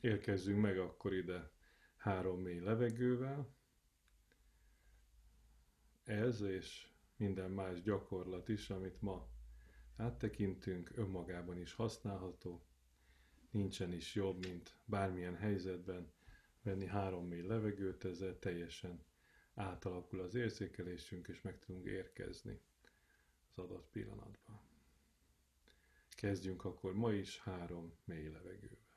[0.00, 1.50] Érkezzünk meg akkor ide
[1.96, 3.54] három mély levegővel.
[6.04, 9.28] Ez és minden más gyakorlat is, amit ma
[9.96, 12.64] áttekintünk, önmagában is használható.
[13.50, 16.12] Nincsen is jobb, mint bármilyen helyzetben
[16.62, 19.04] venni három mély levegőt, ezzel teljesen
[19.54, 22.60] átalakul az érzékelésünk, és meg tudunk érkezni
[23.50, 24.60] az adott pillanatban.
[26.08, 28.89] Kezdjünk akkor ma is három mély levegővel.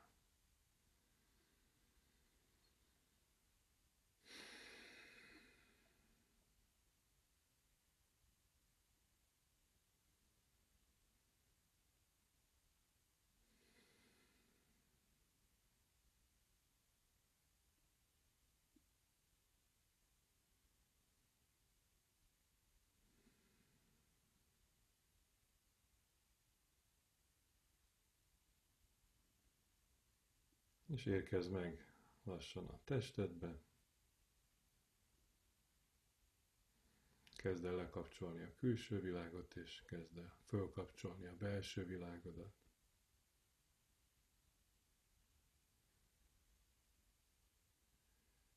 [30.93, 31.85] És érkezz meg
[32.23, 33.59] lassan a testedbe.
[37.35, 42.53] Kezd el lekapcsolni a külső világot, és kezd el fölkapcsolni a belső világodat.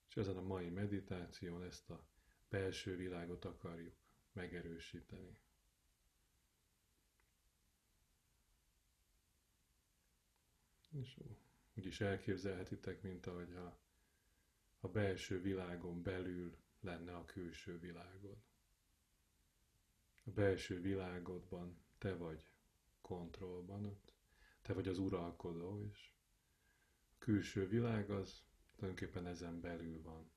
[0.09, 2.07] És ezen a mai meditáción ezt a
[2.49, 3.95] belső világot akarjuk
[4.33, 5.39] megerősíteni.
[10.91, 11.17] És
[11.77, 13.79] úgy elképzelhetitek, mint ahogy a,
[14.81, 18.37] a belső világon belül lenne a külső világod.
[20.25, 22.47] A belső világodban te vagy
[23.01, 24.01] kontrollban,
[24.63, 26.11] te vagy az uralkodó, és
[27.13, 28.43] a külső világ az
[28.77, 30.31] tulajdonképpen ezen belül van.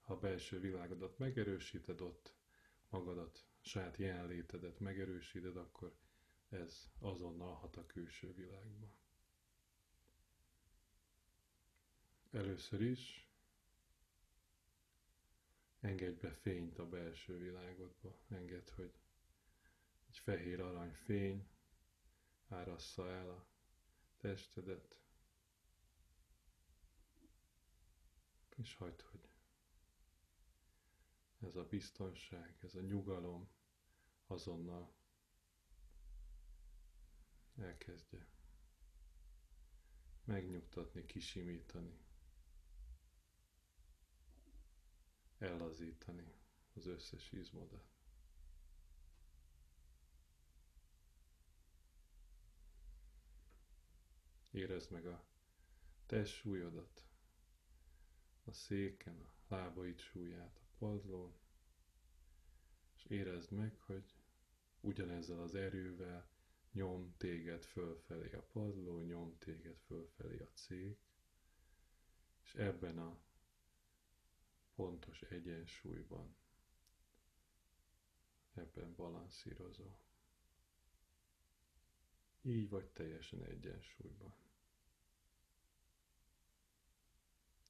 [0.00, 2.32] Ha a belső világodat megerősíted, ott
[2.88, 5.96] magadat, saját jelenlétedet megerősíted, akkor
[6.48, 8.94] ez azonnal hat a külső világba.
[12.36, 13.28] Először is
[15.80, 18.18] engedj be fényt a belső világodba.
[18.28, 18.98] Engedd, hogy
[20.08, 21.48] egy fehér arany fény
[22.48, 23.46] árassza el a
[24.16, 25.00] testedet,
[28.56, 29.28] és hagyd, hogy
[31.38, 33.48] ez a biztonság, ez a nyugalom
[34.26, 34.94] azonnal
[37.58, 38.26] elkezdje
[40.24, 42.05] megnyugtatni, kisimítani.
[45.38, 46.34] Ellazítani
[46.74, 47.94] az összes izmodat.
[54.50, 55.24] Érezd meg a
[56.24, 57.06] súlyodat,
[58.44, 61.34] a széken, a lábaid súlyát, a padlón,
[62.96, 64.14] és érezd meg, hogy
[64.80, 66.28] ugyanezzel az erővel
[66.72, 70.98] nyom téged fölfelé a padló, nyom téged fölfelé a cék,
[72.42, 73.25] és ebben a
[74.76, 76.36] pontos egyensúlyban
[78.54, 79.96] ebben balanszírozó.
[82.42, 84.34] Így vagy teljesen egyensúlyban.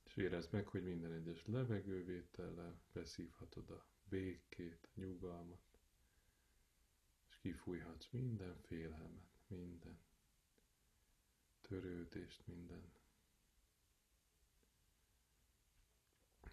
[0.05, 5.79] És érezd meg, hogy minden egyes levegővétellel beszívhatod a békét, a nyugalmat,
[7.29, 10.01] és kifújhatsz minden félelmet, minden
[11.61, 12.96] törődést, minden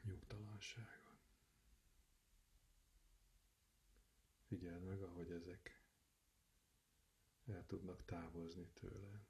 [0.04, 1.18] nyugtalanságon.
[4.48, 5.82] Figyeld meg, ahogy ezek
[7.46, 9.26] el tudnak távozni tőle.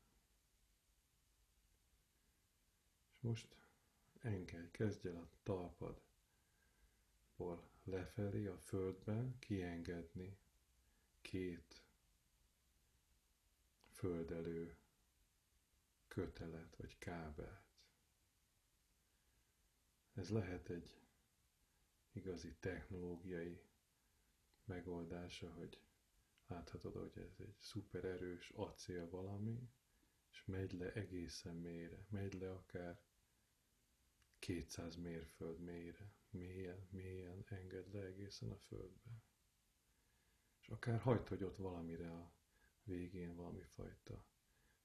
[3.12, 3.58] És most
[4.20, 6.02] engedj, kezdj el a talpadból
[7.84, 10.38] lefelé a földben kiengedni
[11.22, 11.84] két
[13.92, 14.78] földelő
[16.08, 17.73] kötelet vagy kábelt.
[20.14, 21.02] Ez lehet egy
[22.12, 23.62] igazi technológiai
[24.66, 25.82] megoldása, hogy
[26.48, 29.70] láthatod, hogy ez egy szuper erős acél valami,
[30.32, 33.02] és megy le egészen mélyre, megy le akár
[34.40, 39.24] 200 mérföld mélyre, mélyen, mélyen enged le egészen a földbe.
[40.60, 42.34] És akár hagyd, hogy ott valamire a
[42.84, 44.26] végén valami fajta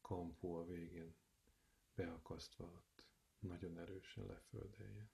[0.00, 1.14] kampó a végén
[1.94, 3.06] beakasztva ott
[3.38, 5.10] nagyon erősen leföldeljen.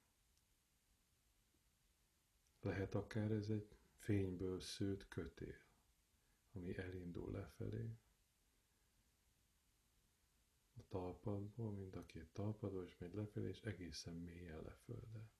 [2.65, 5.57] Lehet akár ez egy fényből szőtt kötél,
[6.53, 7.91] ami elindul lefelé,
[10.77, 15.31] a talpadból, mind a két talpadból, és megy lefelé, és egészen mélyen lefölde.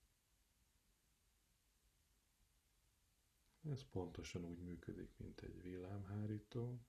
[3.69, 6.79] Ez pontosan úgy működik, mint egy villámhárító.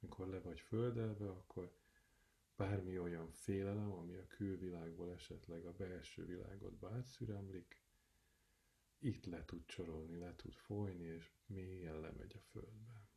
[0.00, 1.76] Amikor le vagy földelve, akkor
[2.56, 7.82] bármi olyan félelem, ami a külvilágból esetleg a belső világodba átszüremlik,
[9.00, 13.08] itt le tud csorolni, le tud folyni, és mélyen lemegy a földbe.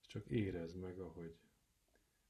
[0.00, 1.36] És csak érezd meg, ahogy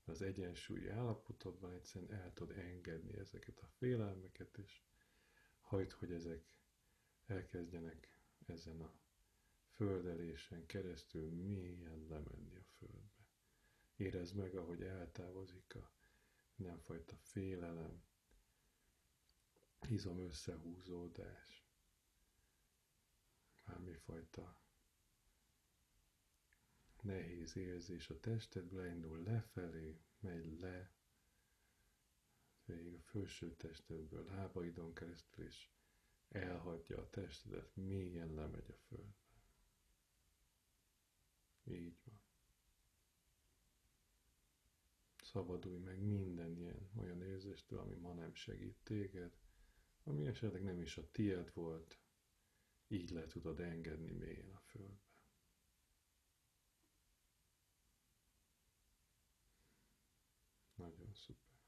[0.05, 4.82] az egyensúlyi állapotodban egyszerűen el tud engedni ezeket a félelmeket, és
[5.61, 6.59] hagyd, hogy ezek
[7.26, 8.93] elkezdjenek ezen a
[9.70, 13.26] földelésen keresztül mélyen lemenni a földbe.
[13.97, 15.91] Érezd meg, ahogy eltávozik a
[16.55, 18.03] mindenfajta félelem,
[19.88, 21.62] izom összehúzódás,
[23.73, 24.61] bármifajta
[27.01, 30.93] nehéz érzés a tested leindul lefelé, megy le,
[32.65, 35.69] végig a felső testedből, lábaidon keresztül, és
[36.29, 39.17] elhagyja a testedet, mélyen lemegy a földbe.
[41.65, 42.21] Így van.
[45.23, 49.37] Szabadulj meg minden ilyen olyan érzéstől, ami ma nem segít téged,
[50.05, 52.02] ami esetleg nem is a tied volt,
[52.93, 55.00] így le tudod engedni mélyen a földbe.
[60.75, 61.61] Nagyon szuper.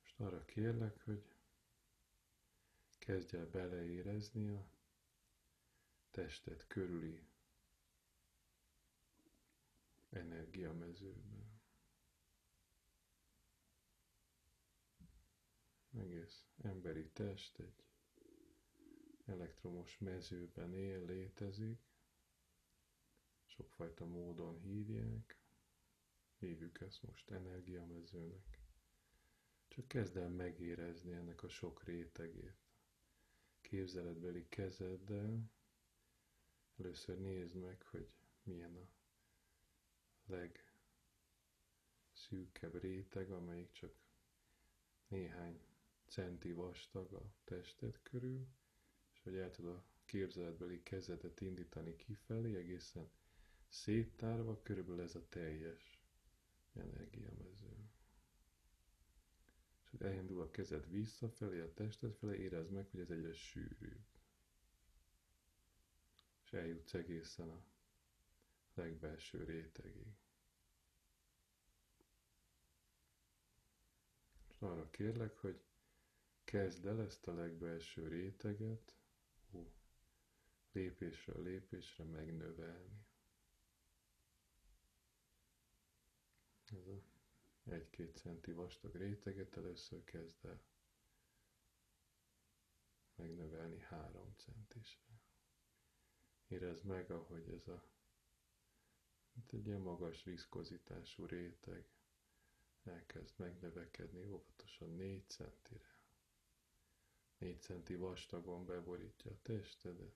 [0.00, 1.34] Most arra kérlek, hogy
[2.98, 4.70] kezdj el beleérezni a
[6.10, 7.31] tested körüli
[10.12, 11.60] energiamezőben.
[15.94, 17.84] Egész emberi test egy
[19.24, 21.80] elektromos mezőben él, létezik,
[23.44, 25.38] sokfajta módon hívják,
[26.38, 28.60] hívjuk ezt most energiamezőnek.
[29.68, 32.56] Csak kezd el megérezni ennek a sok rétegét.
[33.60, 35.50] Képzeletbeli kezeddel
[36.78, 38.88] először nézd meg, hogy milyen a
[42.12, 43.94] legszűkebb réteg, amelyik csak
[45.08, 45.60] néhány
[46.06, 48.46] centi vastag a tested körül,
[49.12, 53.10] és hogy el tudod a képzeletbeli kezedet indítani kifelé, egészen
[53.68, 56.02] széttárva, körülbelül ez a teljes
[56.72, 57.90] energiamező.
[59.82, 64.04] És hogy elindul a kezed visszafelé, a tested felé, érezd meg, hogy ez egyre sűrűbb.
[66.44, 67.64] És eljutsz egészen a
[68.74, 70.14] legbelső rétegig.
[74.62, 75.62] Arra kérlek, hogy
[76.44, 78.96] kezd el ezt a legbelső réteget
[79.52, 79.72] ó,
[80.72, 83.06] lépésről lépésre megnövelni.
[86.64, 87.02] Ez a
[87.70, 90.62] egy-két centi vastag réteget először kezd el
[93.14, 95.12] megnövelni három centisre.
[96.46, 97.82] Érezd meg, ahogy ez a
[99.32, 101.86] mint egy ilyen magas viszkozitású réteg
[102.86, 105.96] elkezd megnövekedni óvatosan 4 centire.
[107.38, 110.14] 4 centi vastagon beborítja a testedet.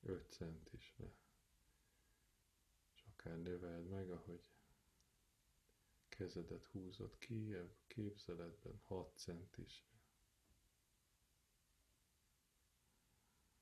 [0.00, 1.12] 5 centisre.
[2.94, 4.50] És akár növeld meg, ahogy
[6.08, 9.86] kezedet húzod ki a képzeletben 6 centisre.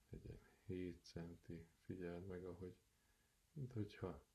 [0.08, 2.76] Legyen 7 centi, figyeld meg, ahogy,
[3.52, 4.25] mint hogyha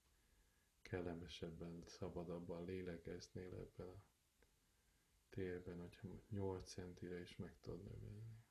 [0.91, 4.03] kellemesebben, szabadabban lélegeznél ebben a
[5.29, 8.43] térben, hogyha 8 centire is meg tudod növelni.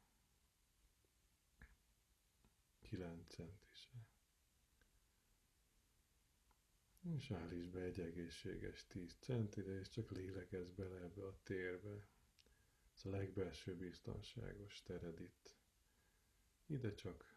[2.81, 3.99] 9 centisre.
[7.17, 12.09] És állíts be egy egészséges 10 centire, és csak lélegezz bele ebbe a térbe.
[12.95, 15.55] Ez a legbelső biztonságos tered itt.
[16.67, 17.35] Ide csak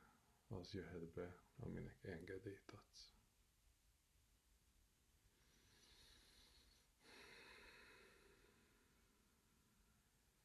[0.47, 3.12] az jöhet be, aminek engedélyt adsz.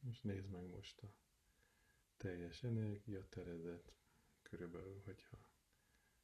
[0.09, 1.13] És nézd meg most a
[2.17, 3.93] teljes energiateredet,
[4.41, 5.37] körülbelül, hogyha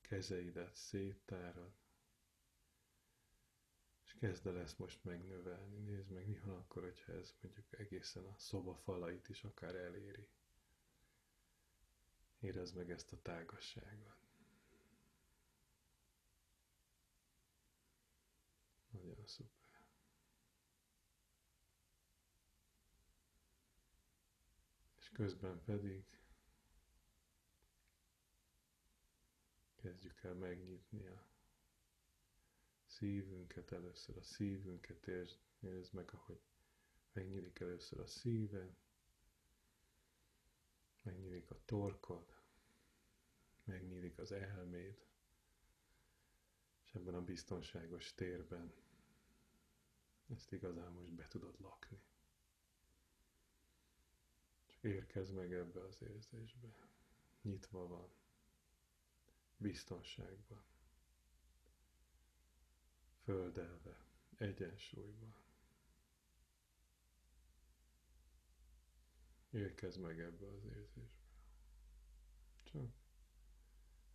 [0.01, 1.73] kezeidet széttárad,
[4.05, 5.77] és kezd el ezt most megnövelni.
[5.77, 10.27] Nézd meg, mi van akkor, hogyha ez mondjuk egészen a szoba falait is akár eléri.
[12.39, 14.15] Érezd meg ezt a tágasságot.
[18.91, 19.64] Nagyon szuper.
[25.15, 26.05] Közben pedig
[29.75, 31.25] kezdjük el megnyitni a
[32.85, 36.41] szívünket, először a szívünket, és nézd meg, ahogy
[37.13, 38.75] megnyílik először a szíven,
[41.01, 42.35] megnyílik a torkod,
[43.63, 45.05] megnyílik az elméd,
[46.83, 48.73] és ebben a biztonságos térben
[50.27, 51.99] ezt igazán most be tudod lakni.
[54.85, 56.67] Csak érkezz meg ebbe az érzésbe.
[57.41, 58.09] Nyitva van,
[59.57, 60.63] biztonságban,
[63.23, 65.35] földelve, egyensúlyban.
[69.49, 71.25] Érkezz meg ebbe az érzésbe.
[72.63, 72.91] Csak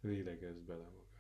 [0.01, 1.11] lélegezz bele magad.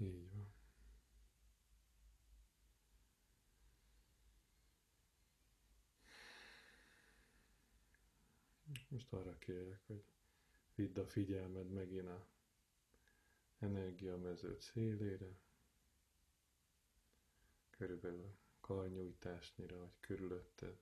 [0.00, 0.52] Így van.
[8.88, 10.04] Most arra kérek, hogy
[10.74, 12.26] vidd a figyelmed megint a
[13.58, 15.38] energiamező szélére,
[17.70, 20.78] körülbelül karnyújtásnyira, vagy körülötted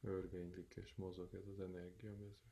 [0.00, 2.50] örvénylik és mozog ez az energiamező.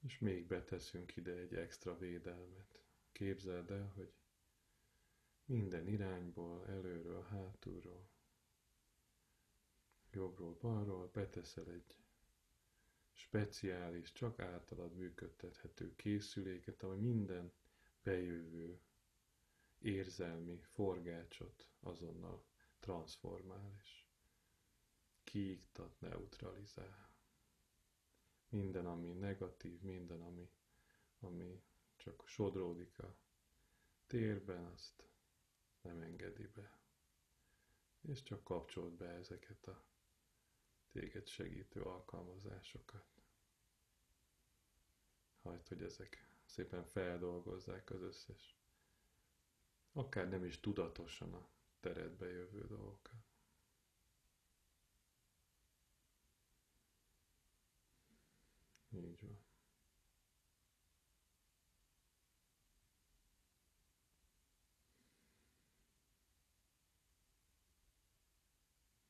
[0.00, 2.82] És még beteszünk ide egy extra védelmet.
[3.12, 4.12] Képzeld el, hogy
[5.44, 8.08] minden irányból, előről, hátulról,
[10.12, 11.98] jobbról, balról beteszel egy
[13.12, 17.52] speciális, csak általad működtethető készüléket, ami minden
[18.02, 18.80] bejövő
[19.78, 22.44] érzelmi forgácsot azonnal
[22.80, 24.04] transformál és
[25.24, 27.12] kiiktat, neutralizál.
[28.48, 30.50] Minden, ami negatív, minden, ami,
[31.20, 31.62] ami
[31.96, 33.16] csak sodródik a
[34.06, 35.13] térben, azt
[35.84, 36.78] nem engedi be.
[38.00, 39.84] És csak kapcsolt be ezeket a
[40.90, 43.04] téged segítő alkalmazásokat.
[45.42, 48.56] Hagyd, hogy ezek szépen feldolgozzák az összes,
[49.92, 51.48] akár nem is tudatosan a
[51.80, 53.24] teredbe jövő dolgokat.
[58.90, 59.38] Így van.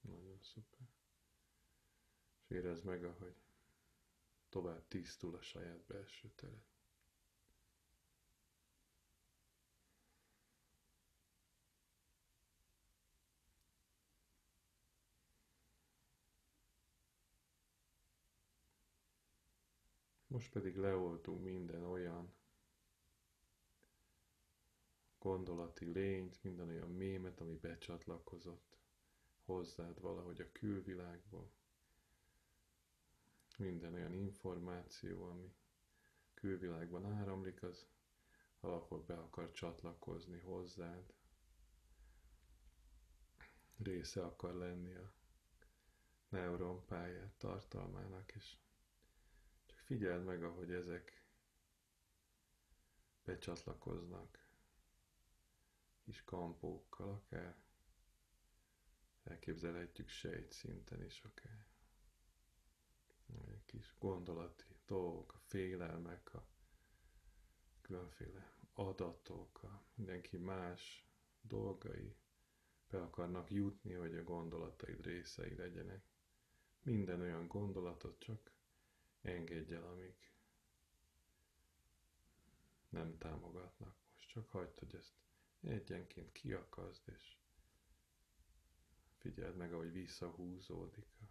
[0.01, 0.89] Nagyon szuper.
[2.31, 3.35] És érezd meg, ahogy
[4.49, 6.75] tovább tisztul a saját belső teret.
[20.27, 22.35] Most pedig leoltunk minden olyan
[25.19, 28.79] gondolati lényt, minden olyan mémet, ami becsatlakozott
[29.45, 31.51] hozzád valahogy a külvilágból.
[33.57, 35.55] Minden olyan információ, ami
[36.35, 37.87] külvilágban áramlik, az
[38.61, 41.15] valahol be akar csatlakozni hozzád.
[43.77, 45.13] Része akar lenni a
[46.29, 48.57] neuronpályát tartalmának, és
[49.85, 51.25] figyeld meg, ahogy ezek
[53.25, 54.45] becsatlakoznak
[56.05, 57.57] kis kampókkal, akár
[59.25, 61.74] elképzelhetjük sejt szinten is akár.
[63.67, 66.47] Kis gondolati dolgok, a félelmek, a
[67.81, 71.09] különféle adatok, a mindenki más
[71.41, 72.17] dolgai
[72.91, 76.05] be akarnak jutni, hogy a gondolataid részei legyenek.
[76.83, 78.53] Minden olyan gondolatot csak
[79.21, 80.33] engedj el, amik
[82.89, 83.97] nem támogatnak.
[84.15, 85.15] Most csak hagyd, hogy ezt
[85.61, 87.37] egyenként kiakazd, és
[89.19, 91.25] figyeld meg, ahogy visszahúzódik, a,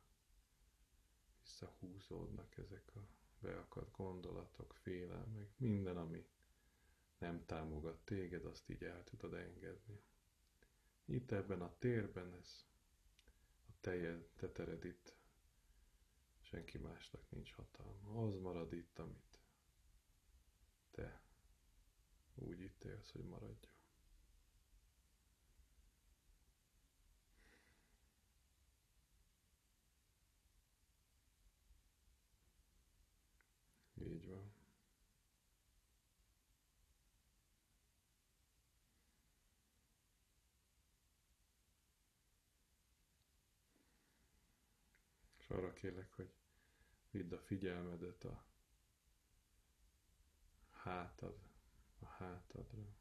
[1.44, 3.00] visszahúzódnak ezek a
[3.40, 6.26] beakadt gondolatok, félelmek, minden, ami
[7.18, 10.02] nem támogat téged, azt így el tudod engedni.
[11.06, 12.66] Itt ebben a térben ez
[13.68, 15.16] a te, te tered itt
[16.42, 18.26] Senki másnak nincs hatalma.
[18.26, 19.40] Az marad itt, amit
[20.92, 21.22] te
[22.36, 23.73] úgy ítélsz, hogy maradjon.
[34.24, 34.52] Így van.
[45.38, 46.34] És arra kérlek, hogy
[47.12, 48.46] vidd a figyelmedet a
[50.70, 51.40] hátad,
[52.00, 52.96] a hátadra.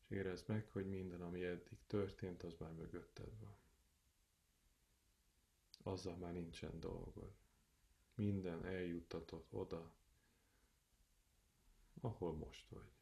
[0.00, 3.56] És érezd meg, hogy minden, ami eddig történt, az már mögötted van.
[5.82, 7.49] Azzal már nincsen dolgod.
[8.20, 9.92] Minden eljuttatott oda,
[12.00, 12.92] ahol most vagy.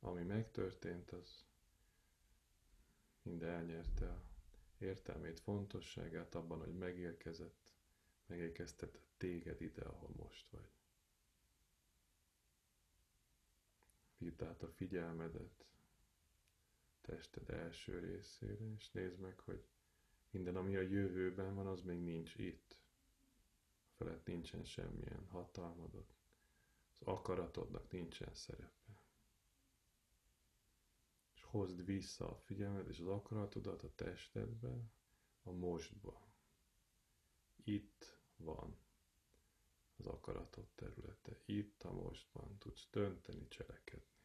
[0.00, 1.46] Ami megtörtént, az
[3.22, 4.22] mind elnyerte a
[4.78, 7.72] értelmét, fontosságát abban, hogy megérkezett,
[8.26, 10.70] megérkeztetett téged ide, ahol most vagy.
[14.18, 15.66] Vidd át a figyelmedet
[17.00, 19.64] tested első részére, és nézd meg, hogy
[20.30, 22.77] minden, ami a jövőben van, az még nincs itt.
[23.98, 26.14] Felett nincsen semmilyen hatalmadot,
[26.98, 29.02] az akaratodnak nincsen szerepe.
[31.34, 34.92] És hozd vissza a figyelmet és az akaratodat a testedbe,
[35.42, 36.28] a mostba.
[37.64, 38.76] Itt van
[39.96, 41.42] az akaratod területe.
[41.44, 44.16] Itt a mostban tudsz dönteni, cselekedni.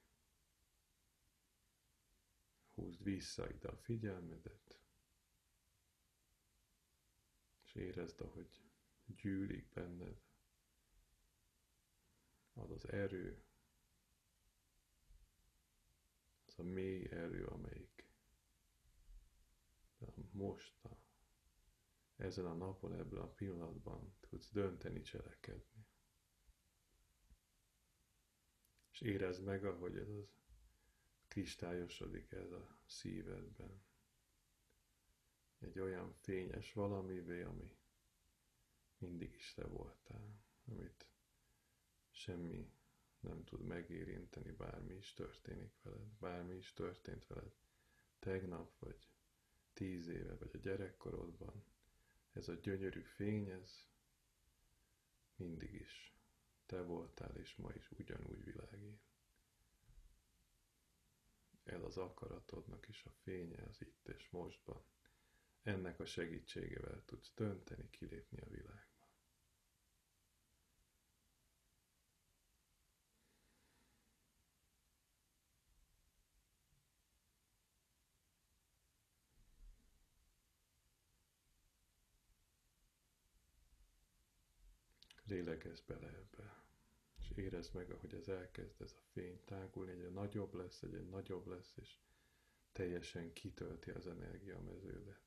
[2.73, 4.81] Húzd vissza ide a figyelmedet,
[7.63, 8.72] és érezd, ahogy
[9.05, 10.21] gyűlik benned
[12.53, 13.43] az az erő,
[16.45, 18.05] az a mély erő, amelyik
[20.31, 20.97] most a
[22.15, 25.85] ezen a napon, ebben a pillanatban tudsz dönteni, cselekedni.
[28.91, 30.27] És érezd meg, ahogy ez az
[31.27, 33.83] kristályosodik ez a szívedben.
[35.59, 37.77] Egy olyan fényes valamivé, ami
[39.03, 41.07] mindig is te voltál, amit
[42.11, 42.71] semmi
[43.19, 47.53] nem tud megérinteni, bármi is történik veled, bármi is történt veled
[48.19, 49.07] tegnap, vagy
[49.73, 51.63] tíz éve, vagy a gyerekkorodban,
[52.33, 53.87] ez a gyönyörű fény, ez
[55.35, 56.17] mindig is
[56.65, 59.01] te voltál, és ma is ugyanúgy világít.
[61.63, 64.83] Ez az akaratodnak is a fénye az itt és mostban.
[65.63, 68.92] Ennek a segítségével tudsz dönteni, kilépni a világ.
[85.33, 86.63] Lélegezz bele ebbe,
[87.19, 91.47] és érezd meg, ahogy ez elkezd, ez a fény tágulni, egyre nagyobb lesz, egyre nagyobb
[91.47, 91.95] lesz, és
[92.71, 95.21] teljesen kitölti az energiameződet.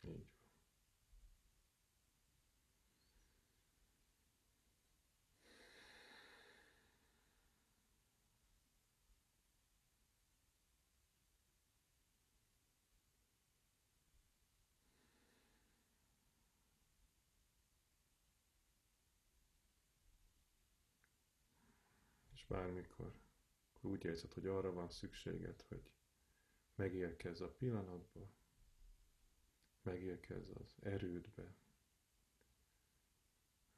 [0.00, 0.26] Így
[22.44, 23.12] és bármikor
[23.74, 25.90] akkor úgy érzed, hogy arra van szükséged, hogy
[26.74, 28.30] megérkezz a pillanatba,
[29.82, 31.56] megérkezz az erődbe,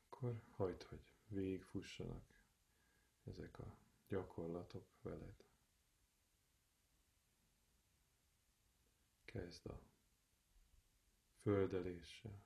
[0.06, 2.40] akkor hagyd, hogy végigfussanak
[3.24, 5.44] ezek a gyakorlatok veled.
[9.24, 9.80] Kezd a
[11.40, 12.44] földeléssel,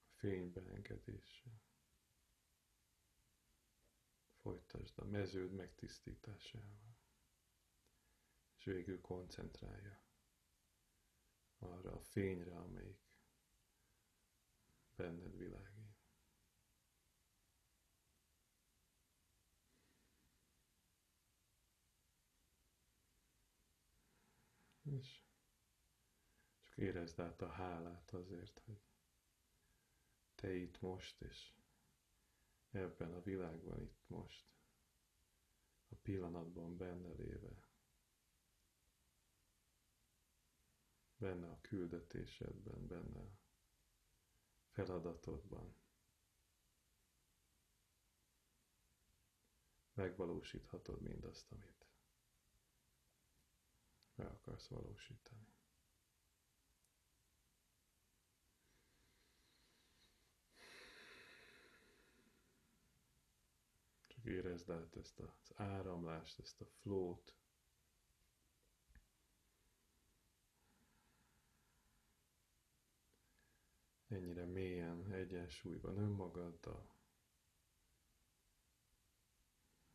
[0.00, 1.63] a fénybeengedéssel.
[4.44, 6.96] Folytasd a meződ megtisztításával.
[8.56, 10.02] És végül koncentrálja
[11.58, 13.00] arra a fényre, amelyik
[14.96, 15.98] benned világít.
[24.82, 25.22] És
[26.62, 28.82] csak érezd át a hálát azért, hogy
[30.34, 31.54] te itt most, és
[32.74, 34.46] ebben a világban itt most,
[35.88, 37.68] a pillanatban benne léve,
[41.16, 43.38] benne a küldetésedben, benne a
[44.70, 45.74] feladatodban.
[49.94, 51.86] Megvalósíthatod mindazt, amit
[54.14, 55.53] meg akarsz valósítani.
[64.24, 67.34] Érezd át ezt az áramlást, ezt a flót.
[74.08, 76.94] Ennyire mélyen egyensúlyban önmagaddal,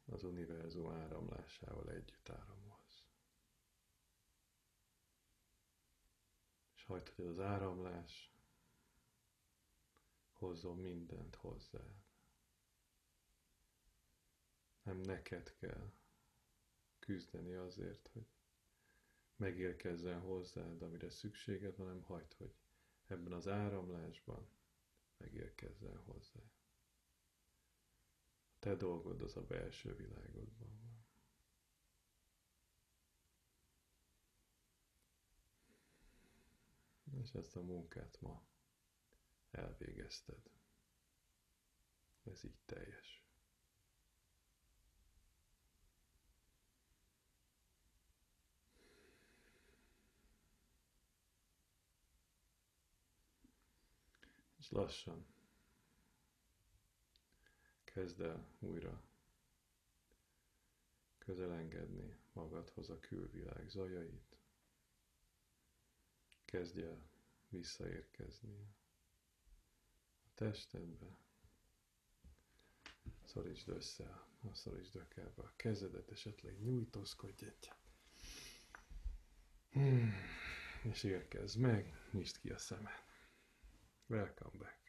[0.06, 2.70] az univerzum áramlásával együtt áramolsz.
[6.90, 8.34] hagyd, hogy az áramlás
[10.32, 11.80] hozzon mindent hozzá.
[14.90, 15.92] Nem neked kell
[17.00, 18.28] küzdeni azért, hogy
[19.36, 22.56] megérkezzen hozzád, amire szükséged van, hanem hagyd, hogy
[23.06, 24.50] ebben az áramlásban
[25.18, 26.40] megérkezzen hozzá.
[28.60, 31.06] Te dolgod az a belső világodban van.
[37.22, 38.44] És ezt a munkát ma
[39.52, 40.50] elvégezted.
[42.24, 43.29] Ez így teljes.
[54.70, 55.26] És lassan
[57.84, 59.04] kezd el újra
[61.18, 64.38] közelengedni magadhoz a külvilág zajait.
[66.46, 67.10] Kezdj el
[67.50, 68.58] visszaérkezni
[70.26, 71.18] a testedbe.
[73.26, 77.76] Szorítsd össze, a szorítsd ökelbe a kezedet, esetleg nyújtózkodj egyet.
[79.72, 80.14] Hmm.
[80.84, 83.09] És érkezz meg, nyisd ki a szemed.
[84.10, 84.89] when I come back.